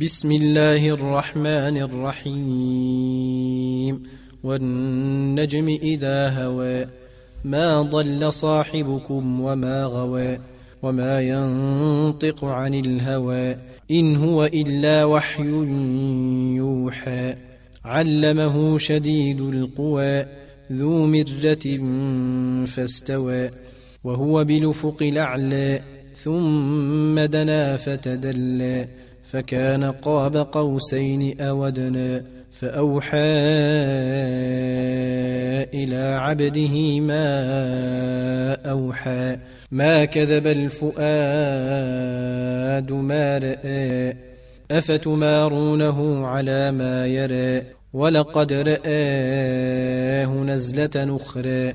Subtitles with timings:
[0.00, 4.02] بسم الله الرحمن الرحيم.
[4.44, 6.86] والنجم إذا هوى
[7.44, 10.38] ما ضل صاحبكم وما غوى
[10.82, 13.56] وما ينطق عن الهوى
[13.90, 15.48] إن هو إلا وحي
[16.56, 17.34] يوحى.
[17.84, 20.24] علمه شديد القوى
[20.72, 21.78] ذو مرة
[22.66, 23.48] فاستوى.
[24.04, 25.80] وهو بالأفق الأعلى
[26.16, 29.03] ثم دنا فتدلى.
[29.24, 33.18] فكان قاب قوسين أودنا فأوحى
[35.74, 37.24] إلى عبده ما
[38.70, 39.36] أوحى.
[39.70, 41.02] ما كذب الفؤاد
[42.92, 44.16] ما رأى.
[44.70, 47.62] أفتمارونه على ما يرى.
[47.92, 51.74] ولقد رآه نزلة أخرى.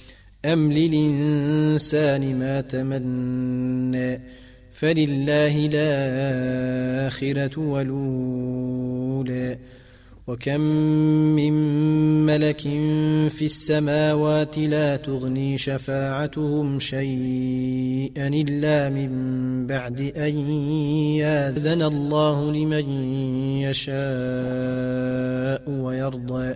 [0.45, 4.21] أم للإنسان ما تمنى
[4.71, 9.57] فلله الآخرة والأولى
[10.27, 10.61] وكم
[11.35, 11.53] من
[12.25, 12.61] ملك
[13.29, 19.11] في السماوات لا تغني شفاعتهم شيئا إلا من
[19.67, 20.39] بعد أن
[21.19, 22.89] يأذن الله لمن
[23.61, 24.01] يشاء
[25.69, 26.55] ويرضى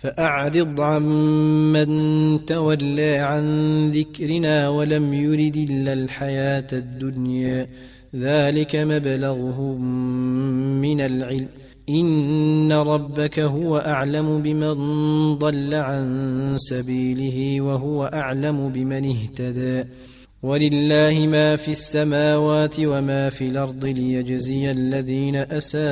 [0.00, 1.88] فأعرض عمن
[2.44, 3.44] تولى عن
[3.90, 7.66] ذكرنا ولم يرد إلا الحياة الدنيا.
[8.16, 9.80] ذلك مبلغهم
[10.80, 11.48] من العلم.
[11.90, 14.74] إن ربك هو أعلم بمن
[15.34, 19.84] ضل عن سبيله وهو أعلم بمن اهتدى.
[20.42, 25.88] ولله ما في السماوات وما في الأرض ليجزي الذين أساءوا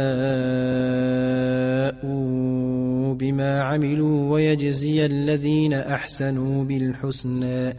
[3.16, 7.74] بما عملوا ويجزي الذين أحسنوا بالحسنى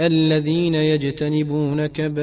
[0.00, 2.20] الذين يجتنبون كبائر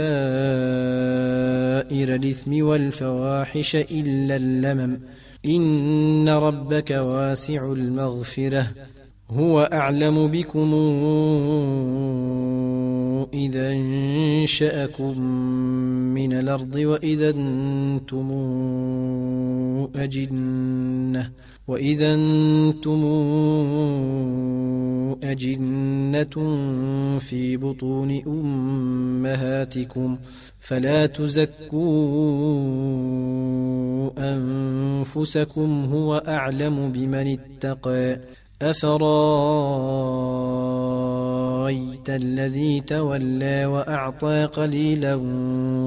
[2.16, 5.00] الإثم والفواحش إلا اللمم
[5.46, 8.68] إن ربك واسع المغفرة
[9.30, 10.74] هو أعلم بكم
[13.34, 15.22] إذا انشأكم
[16.14, 18.32] من الأرض وإذا أنتم
[19.96, 21.32] أجنة
[21.68, 23.04] وإذا أنتم
[25.24, 26.36] أجنة
[27.20, 30.18] في بطون أمهاتكم
[30.60, 31.78] فلا تزكوا
[34.18, 38.20] أنفسكم هو أعلم بمن اتقى
[38.62, 38.98] أفرايت
[42.10, 45.16] الذي تولى وأعطى قليلا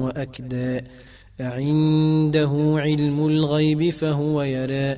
[0.03, 0.79] وأكدى
[1.41, 4.97] أعنده علم الغيب فهو يرى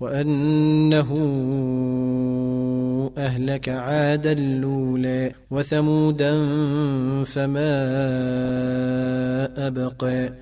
[0.00, 1.10] وأنه
[3.18, 6.32] أهلك عادا الأولى وثمودا
[7.24, 7.72] فما
[9.66, 10.32] أبقى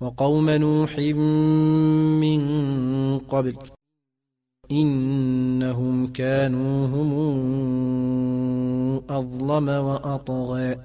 [0.00, 0.98] وقوم نوح
[2.18, 2.40] من
[3.18, 3.56] قبل
[4.70, 7.12] إنهم كانوا هم
[9.10, 10.76] أظلم وأطغى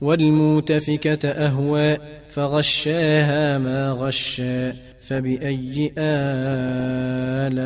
[0.00, 1.96] والموتفكة أهوى
[2.28, 7.58] فغشاها ما غشى فبأي آلاء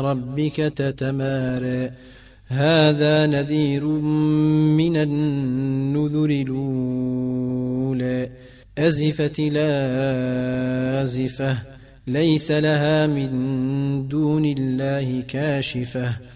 [0.00, 1.90] ربك تتمارى.
[2.46, 3.84] هذا نذير
[4.76, 8.28] من النذر الأولى.
[8.78, 9.76] أزفت لازفة
[12.06, 16.35] ليس لها من دون الله كاشفة.